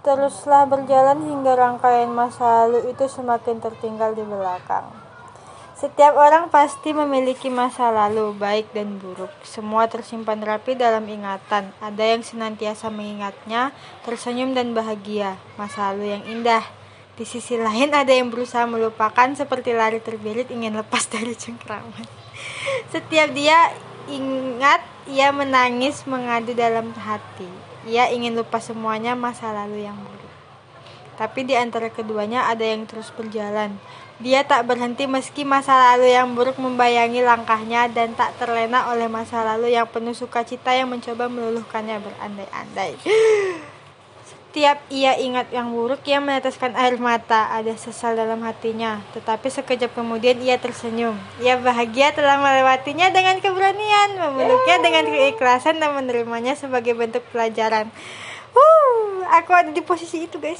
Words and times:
teruslah 0.00 0.64
berjalan 0.64 1.20
hingga 1.28 1.52
rangkaian 1.56 2.08
masa 2.08 2.64
lalu 2.64 2.92
itu 2.92 3.04
semakin 3.04 3.60
tertinggal 3.60 4.16
di 4.16 4.24
belakang. 4.24 4.88
Setiap 5.80 6.12
orang 6.12 6.52
pasti 6.52 6.92
memiliki 6.92 7.48
masa 7.48 7.88
lalu, 7.88 8.36
baik 8.36 8.68
dan 8.76 9.00
buruk. 9.00 9.32
Semua 9.40 9.88
tersimpan 9.88 10.36
rapi 10.44 10.76
dalam 10.76 11.08
ingatan. 11.08 11.72
Ada 11.80 12.04
yang 12.04 12.20
senantiasa 12.20 12.92
mengingatnya, 12.92 13.72
tersenyum 14.04 14.52
dan 14.52 14.76
bahagia. 14.76 15.40
Masa 15.56 15.96
lalu 15.96 16.12
yang 16.12 16.24
indah. 16.28 16.60
Di 17.16 17.24
sisi 17.24 17.56
lain 17.56 17.96
ada 17.96 18.12
yang 18.12 18.28
berusaha 18.28 18.68
melupakan 18.68 19.32
seperti 19.32 19.72
lari 19.72 20.04
terbirit 20.04 20.52
ingin 20.52 20.76
lepas 20.76 21.08
dari 21.16 21.32
cengkraman. 21.32 22.04
Setiap 22.92 23.32
dia 23.32 23.72
ingat, 24.12 24.84
ia 25.08 25.32
menangis 25.32 26.04
mengadu 26.04 26.52
dalam 26.52 26.92
hati. 26.92 27.48
Ia 27.88 28.12
ingin 28.12 28.36
lupa 28.36 28.60
semuanya 28.60 29.16
masa 29.16 29.54
lalu 29.54 29.88
yang 29.88 29.96
buruk. 29.96 30.34
Tapi 31.16 31.44
di 31.44 31.56
antara 31.56 31.88
keduanya 31.88 32.48
ada 32.48 32.64
yang 32.64 32.84
terus 32.84 33.12
berjalan. 33.12 33.76
Dia 34.20 34.44
tak 34.44 34.68
berhenti 34.68 35.08
meski 35.08 35.48
masa 35.48 35.76
lalu 35.92 36.12
yang 36.12 36.36
buruk 36.36 36.60
membayangi 36.60 37.24
langkahnya 37.24 37.88
dan 37.88 38.12
tak 38.12 38.36
terlena 38.36 38.92
oleh 38.92 39.08
masa 39.08 39.40
lalu 39.40 39.72
yang 39.72 39.88
penuh 39.88 40.12
sukacita 40.12 40.76
yang 40.76 40.92
mencoba 40.92 41.28
meluluhkannya 41.32 41.96
berandai-andai. 42.04 43.00
Setiap 44.50 44.82
ia 44.90 45.14
ingat 45.14 45.54
yang 45.54 45.70
buruk, 45.70 46.02
ia 46.10 46.18
meneteskan 46.18 46.74
air 46.74 46.98
mata. 46.98 47.54
Ada 47.54 47.78
sesal 47.78 48.18
dalam 48.18 48.42
hatinya. 48.42 48.98
Tetapi 49.14 49.46
sekejap 49.46 49.94
kemudian 49.94 50.42
ia 50.42 50.58
tersenyum. 50.58 51.14
Ia 51.38 51.54
bahagia 51.62 52.10
telah 52.10 52.34
melewatinya 52.42 53.14
dengan 53.14 53.38
keberanian, 53.38 54.18
memeluknya 54.18 54.82
dengan 54.82 55.06
keikhlasan 55.06 55.78
dan 55.78 55.94
menerimanya 55.94 56.58
sebagai 56.58 56.98
bentuk 56.98 57.22
pelajaran. 57.30 57.94
Wuh, 58.50 59.22
aku 59.30 59.54
ada 59.54 59.70
di 59.70 59.86
posisi 59.86 60.26
itu, 60.26 60.42
guys. 60.42 60.58